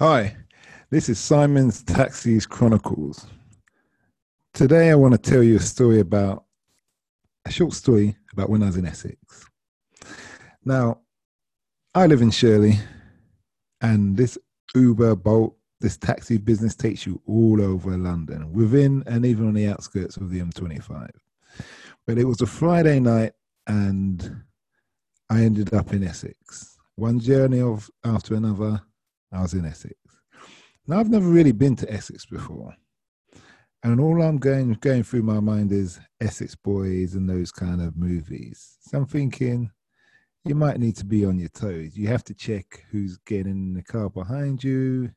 [0.00, 0.36] Hi,
[0.90, 3.26] this is Simon's Taxis Chronicles.
[4.54, 6.44] Today I want to tell you a story about
[7.44, 9.46] a short story about when I was in Essex.
[10.64, 11.00] Now,
[11.96, 12.78] I live in Shirley,
[13.80, 14.38] and this
[14.72, 19.66] Uber, Bolt, this taxi business takes you all over London, within and even on the
[19.66, 21.10] outskirts of the M25.
[22.06, 23.32] But it was a Friday night,
[23.66, 24.44] and
[25.28, 26.78] I ended up in Essex.
[26.94, 28.80] One journey of after another,
[29.32, 29.94] I was in Essex.
[30.86, 32.74] Now I've never really been to Essex before.
[33.84, 37.96] And all I'm going going through my mind is Essex Boys and those kind of
[37.96, 38.78] movies.
[38.80, 39.70] So I'm thinking
[40.44, 41.96] you might need to be on your toes.
[41.96, 45.10] You have to check who's getting in the car behind you,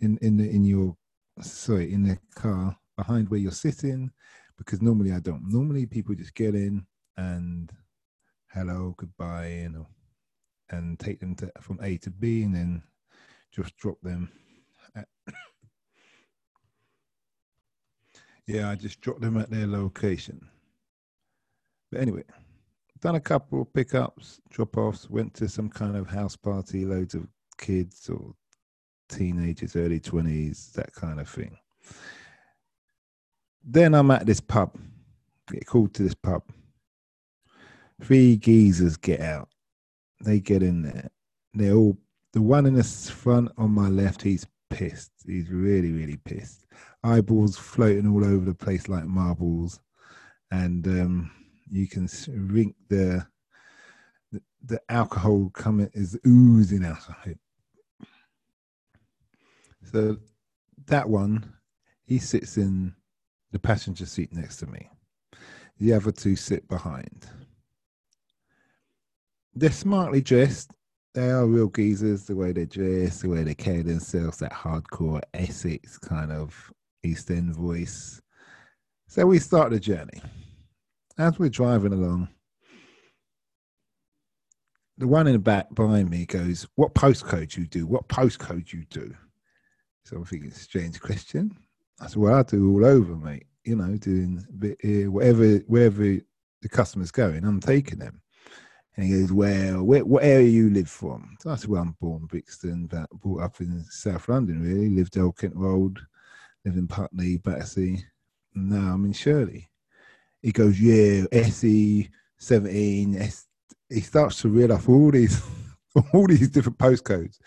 [0.00, 0.96] in in the in your
[1.40, 4.10] sorry, in the car behind where you're sitting,
[4.58, 5.48] because normally I don't.
[5.48, 6.86] Normally people just get in
[7.16, 7.70] and
[8.52, 9.86] hello, goodbye, you know,
[10.70, 12.82] and take them to, from A to B and then
[13.52, 14.30] just drop them.
[18.46, 20.40] Yeah, I just dropped them at their location.
[21.90, 22.22] But anyway,
[23.00, 27.14] done a couple of pickups, drop offs, went to some kind of house party, loads
[27.14, 27.26] of
[27.58, 28.34] kids or
[29.08, 31.56] teenagers, early 20s, that kind of thing.
[33.64, 34.76] Then I'm at this pub,
[35.50, 36.42] get called to this pub.
[38.02, 39.48] Three geezers get out.
[40.20, 41.10] They get in there.
[41.54, 41.96] They're all
[42.32, 45.12] the one in the front on my left, he's pissed.
[45.26, 46.66] He's really, really pissed.
[47.02, 49.80] Eyeballs floating all over the place like marbles,
[50.50, 51.30] and um,
[51.70, 53.26] you can rink the,
[54.32, 57.38] the the alcohol coming is oozing out of it.
[59.92, 60.18] So
[60.86, 61.52] that one,
[62.04, 62.94] he sits in
[63.52, 64.90] the passenger seat next to me.
[65.78, 67.26] The other two sit behind.
[69.54, 70.72] They're smartly dressed
[71.16, 75.22] they are real geezers, the way they dress, the way they carry themselves, that hardcore
[75.32, 76.70] Essex kind of
[77.02, 78.20] East End voice.
[79.08, 80.20] So we start the journey.
[81.16, 82.28] As we're driving along,
[84.98, 87.86] the one in the back behind me goes, What postcode you do?
[87.86, 89.14] What postcode you do?
[90.04, 91.56] So I'm thinking, a strange question.
[91.98, 93.46] I said, Well, I do all over, mate.
[93.64, 98.20] You know, doing a bit here, whatever, wherever the customer's going, I'm taking them.
[98.96, 101.36] And he goes, Well, where, what area you live from?
[101.40, 104.88] So said, Well, I'm born Brixton, but brought up in South London, really.
[104.88, 105.98] Lived Old Kent Road,
[106.64, 108.02] lived in Putney, Battersea.
[108.54, 109.68] Now I'm in Shirley.
[110.42, 112.08] He goes, Yeah, SE
[112.38, 113.16] 17.
[113.16, 113.46] S-.
[113.90, 115.42] He starts to reel off all these,
[116.12, 117.38] all these different postcodes.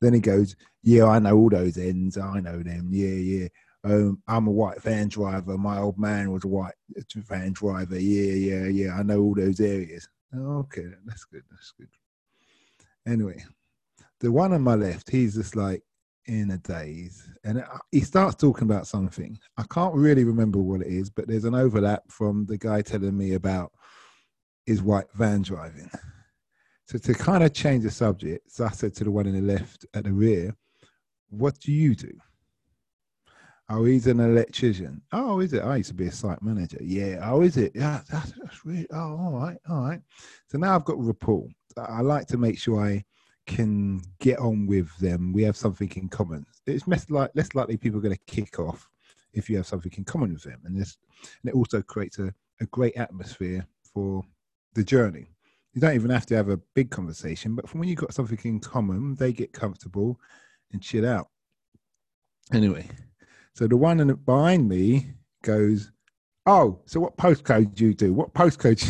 [0.00, 2.18] Then he goes, Yeah, I know all those ends.
[2.18, 2.90] I know them.
[2.92, 3.48] Yeah, yeah.
[3.84, 5.58] Um, I'm a white van driver.
[5.58, 6.74] My old man was a white
[7.14, 7.98] van driver.
[7.98, 8.94] Yeah, yeah, yeah.
[8.94, 10.08] I know all those areas.
[10.36, 11.42] Okay, that's good.
[11.50, 11.88] That's good.
[13.06, 13.44] Anyway,
[14.20, 15.82] the one on my left, he's just like
[16.26, 17.62] in a daze, and
[17.92, 19.38] he starts talking about something.
[19.58, 23.16] I can't really remember what it is, but there's an overlap from the guy telling
[23.16, 23.72] me about
[24.64, 25.90] his white van driving.
[26.86, 29.40] So to kind of change the subject, so I said to the one in the
[29.40, 30.56] left at the rear,
[31.28, 32.12] "What do you do?"
[33.70, 35.00] Oh, he's an electrician.
[35.12, 35.62] Oh, is it?
[35.64, 36.78] Oh, I used to be a site manager.
[36.82, 37.20] Yeah.
[37.22, 37.72] Oh, is it?
[37.74, 38.86] Yeah, that's, that's really.
[38.92, 40.00] Oh, all right, all right.
[40.48, 41.46] So now I've got rapport.
[41.76, 43.04] I like to make sure I
[43.46, 45.32] can get on with them.
[45.32, 46.46] We have something in common.
[46.66, 48.88] It's less, like, less likely people are going to kick off
[49.32, 50.96] if you have something in common with them, and this,
[51.42, 54.22] and it also creates a, a great atmosphere for
[54.74, 55.26] the journey.
[55.72, 58.38] You don't even have to have a big conversation, but from when you've got something
[58.44, 60.20] in common, they get comfortable
[60.72, 61.30] and chill out.
[62.52, 62.86] Anyway,
[63.54, 65.90] so the one behind me goes,
[66.46, 68.12] "Oh, so what postcode do you do?
[68.12, 68.82] What postcode?"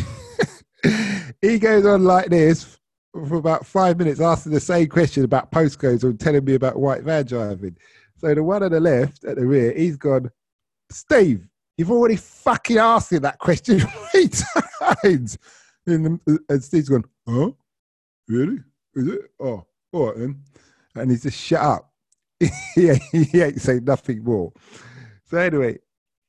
[1.41, 2.77] he goes on like this
[3.27, 7.03] for about five minutes, asking the same question about postcodes and telling me about white
[7.03, 7.77] van driving.
[8.17, 10.31] So the one on the left at the rear, he's gone,
[10.91, 11.47] Steve,
[11.77, 13.79] you've already fucking asked him that question
[14.11, 15.37] three times.
[15.85, 17.55] And, and Steve's gone, oh,
[18.27, 18.59] really?
[18.95, 19.21] Is it?
[19.39, 20.41] Oh, all right then.
[20.95, 21.91] And he's just shut up.
[22.75, 22.93] he,
[23.23, 24.51] he ain't saying nothing more.
[25.25, 25.79] So anyway,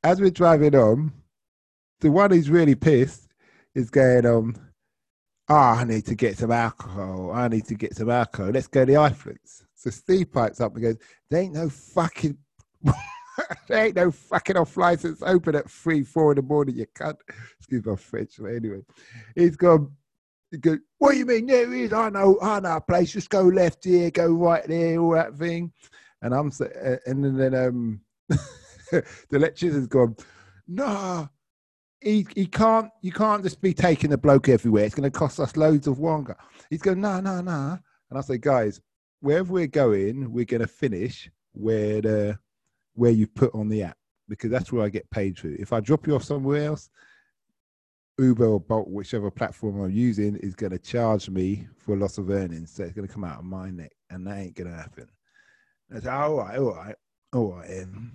[0.02, 1.12] as we're driving on,
[2.00, 3.28] the one who's really pissed
[3.74, 4.54] is going, um,
[5.48, 7.32] oh, I need to get some alcohol.
[7.32, 8.52] I need to get some alcohol.
[8.52, 9.64] Let's go to the Icelands.
[9.74, 10.96] So Steve pipes up and goes,
[11.30, 12.38] there ain't no fucking,
[13.68, 17.16] there ain't no fucking off license open at three, four in the morning, you cunt.
[17.58, 18.82] Excuse my French, but anyway.
[19.34, 19.92] He's gone,
[20.50, 21.46] he goes, what do you mean?
[21.46, 21.92] There is.
[21.92, 23.12] I know, I know a place.
[23.12, 25.72] Just go left here, go right there, all that thing.
[26.22, 30.16] And I'm, uh, and then um, the lecturer has gone,
[30.66, 31.28] no,
[32.00, 34.84] he, he can't, you can't just be taking the bloke everywhere.
[34.84, 36.36] It's going to cost us loads of wonga.
[36.70, 37.78] He's going, no, no, no.
[38.10, 38.80] And I say, guys,
[39.20, 42.38] wherever we're going, we're going to finish where the
[42.94, 43.96] where you put on the app
[44.28, 45.56] because that's where I get paid through.
[45.58, 46.90] If I drop you off somewhere else,
[48.18, 52.18] Uber or Bolt, whichever platform I'm using, is going to charge me for a loss
[52.18, 52.72] of earnings.
[52.72, 55.08] So it's going to come out of my neck, and that ain't going to happen.
[55.94, 56.94] I said, all right, all right,
[57.32, 57.82] all right.
[57.82, 58.12] Um,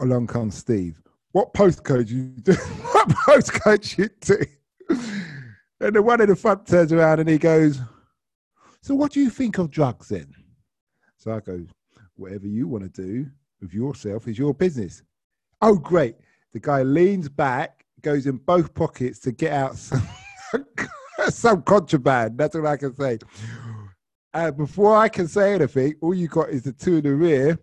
[0.00, 1.00] along comes Steve.
[1.32, 2.52] What postcode you do?
[2.52, 4.44] what postcode you do?
[5.80, 7.80] and the one in the front turns around and he goes,
[8.82, 10.32] "So what do you think of drugs then?"
[11.16, 11.64] So I go,
[12.16, 13.26] "Whatever you want to do
[13.60, 15.02] with yourself is your business."
[15.62, 16.16] Oh, great!
[16.52, 20.06] The guy leans back, goes in both pockets to get out some,
[21.30, 22.36] some contraband.
[22.36, 23.18] That's all I can say.
[24.34, 27.58] And before I can say anything, all you got is the two in the rear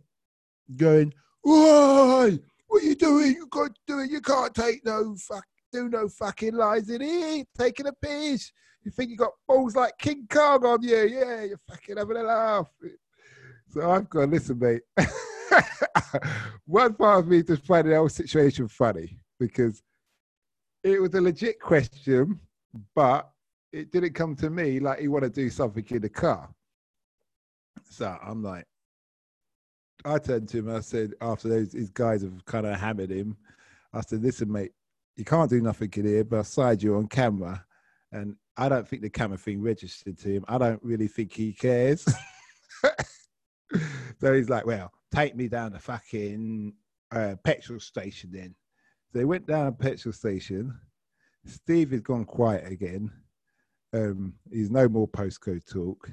[0.75, 2.37] going, Why?
[2.67, 3.35] What are you doing?
[3.35, 4.11] You got to do it.
[4.11, 7.43] You can't take no fuck, do no fucking lies in here.
[7.57, 8.51] Taking a piss.
[8.83, 10.95] You think you got balls like King Kong on you?
[10.95, 12.67] Yeah, you're fucking having a laugh.
[13.69, 14.81] So I've got to listen, mate.
[16.65, 19.81] One part of me just finding the whole situation funny because
[20.83, 22.39] it was a legit question,
[22.95, 23.29] but
[23.71, 26.49] it didn't come to me like he want to do something in the car.
[27.89, 28.65] So I'm like,
[30.05, 30.69] I turned to him.
[30.69, 33.35] I said, after those these guys have kind of hammered him,
[33.93, 34.71] I said, "Listen, mate,
[35.17, 37.65] you can't do nothing in here, but I signed you on camera,
[38.11, 40.45] and I don't think the camera thing registered to him.
[40.47, 42.05] I don't really think he cares."
[44.21, 46.73] so he's like, "Well, take me down the fucking
[47.11, 48.55] uh, petrol station then."
[49.11, 50.79] So they went down a petrol station.
[51.45, 53.11] Steve has gone quiet again.
[53.91, 56.09] Um, he's no more postcode talk.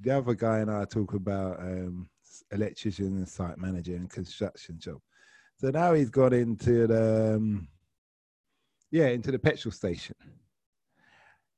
[0.00, 2.08] The other guy and I talk about um,
[2.50, 5.00] electrician and site manager and construction job.
[5.60, 7.68] So now he's got into the um,
[8.90, 10.16] yeah into the petrol station.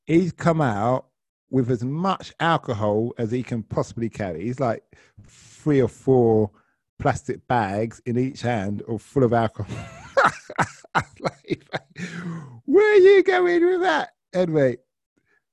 [0.05, 1.07] He's come out
[1.51, 4.45] with as much alcohol as he can possibly carry.
[4.45, 4.83] He's like
[5.27, 6.51] three or four
[6.99, 9.77] plastic bags in each hand, or full of alcohol.
[11.21, 11.65] like,
[12.65, 14.11] where are you going with that?
[14.35, 14.79] Anyway,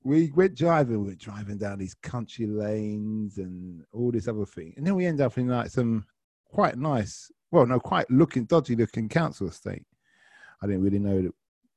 [0.04, 4.74] we went driving, we were driving down these country lanes and all this other thing.
[4.76, 6.04] And then we end up in like some
[6.46, 9.84] quite nice, well, no, quite looking, dodgy looking council estate.
[10.62, 11.30] I didn't really know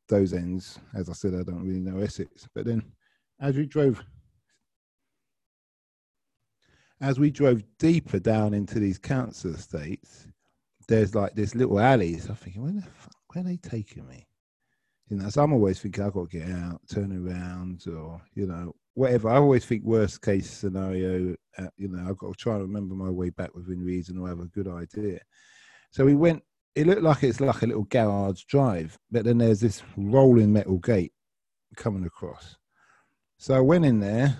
[0.09, 0.77] those ends.
[0.93, 2.47] As I said, I don't really know Essex.
[2.53, 2.83] But then
[3.39, 4.03] as we drove,
[6.99, 10.27] as we drove deeper down into these council estates,
[10.89, 12.27] there's like this little alleys.
[12.27, 14.27] I'm thinking, where the fuck, where are they taking me?
[15.09, 18.45] You know, so I'm always thinking I've got to get out, turn around, or you
[18.45, 19.29] know, whatever.
[19.29, 21.35] I always think worst case scenario.
[21.57, 24.27] Uh, you know, I've got to try and remember my way back within reason or
[24.27, 25.19] have a good idea.
[25.91, 26.43] So we went.
[26.75, 30.77] It looked like it's like a little garage drive, but then there's this rolling metal
[30.77, 31.13] gate
[31.75, 32.57] coming across.
[33.37, 34.37] So I went in there.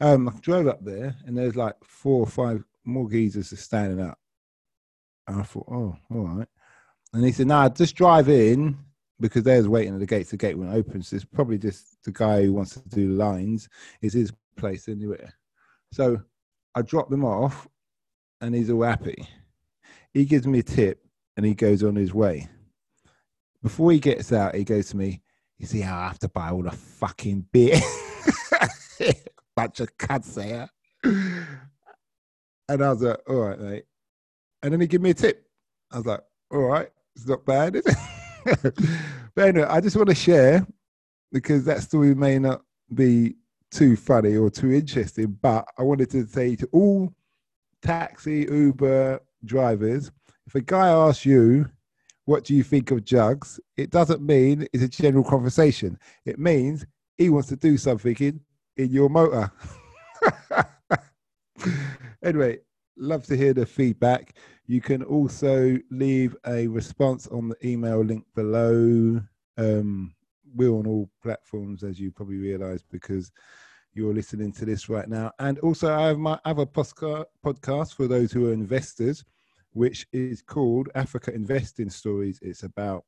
[0.00, 4.04] Um, I drove up there, and there's like four or five more geezers just standing
[4.04, 4.18] up.
[5.28, 6.48] And I thought, oh, all right.
[7.14, 8.76] And he said, "No, nah, just drive in
[9.24, 10.32] because there's waiting at the gates.
[10.32, 11.02] The gate won't open.
[11.02, 13.70] So it's probably just the guy who wants to do lines
[14.02, 15.26] is his place anyway.
[15.92, 16.20] So
[16.74, 17.66] I drop them off,
[18.42, 19.26] and he's all happy.
[20.12, 21.02] He gives me a tip,
[21.38, 22.50] and he goes on his way.
[23.62, 25.22] Before he gets out, he goes to me.
[25.56, 27.80] You see how I have to buy all the fucking beer?
[29.56, 30.68] Bunch of cunts there.
[32.68, 33.84] And I was like, all right, mate.
[34.62, 35.46] And then he gave me a tip.
[35.90, 36.20] I was like,
[36.50, 38.74] all right, it's not bad, is it?
[39.34, 40.66] but anyway, I just want to share
[41.32, 42.62] because that story may not
[42.94, 43.34] be
[43.70, 47.12] too funny or too interesting, but I wanted to say to all
[47.82, 50.10] taxi, Uber drivers,
[50.46, 51.68] if a guy asks you,
[52.26, 53.60] what do you think of jugs?
[53.76, 55.98] It doesn't mean it's a general conversation.
[56.24, 56.86] It means
[57.18, 58.40] he wants to do something in,
[58.76, 59.50] in your motor.
[62.22, 62.58] anyway,
[62.96, 64.34] love to hear the feedback.
[64.66, 69.20] You can also leave a response on the email link below.
[69.58, 70.14] Um,
[70.54, 73.30] we're on all platforms, as you probably realize, because
[73.92, 75.32] you're listening to this right now.
[75.38, 79.24] And also, I have my other podcast for those who are investors,
[79.72, 82.38] which is called Africa Investing Stories.
[82.40, 83.04] It's about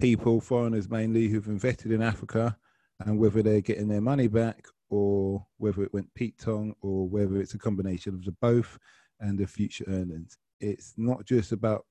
[0.00, 2.56] people, foreigners mainly, who've invested in Africa
[3.00, 7.36] and whether they're getting their money back or whether it went Pete Tong or whether
[7.40, 8.78] it's a combination of the both
[9.20, 10.38] and the future earnings.
[10.60, 11.84] It's not just about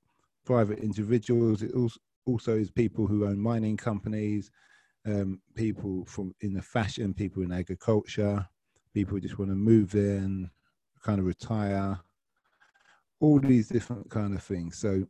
[0.46, 1.74] private individuals, it
[2.26, 4.52] also, is people who own mining companies,
[5.06, 8.48] um, people from in the fashion, people in agriculture,
[8.94, 10.50] people who just want to move and
[11.04, 12.00] kind of retire,
[13.20, 14.78] all these different kind of things.
[14.78, 15.04] So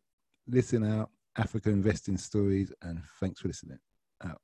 [0.47, 3.79] listen out, Africa investing stories, and thanks for listening.
[4.23, 4.41] Out.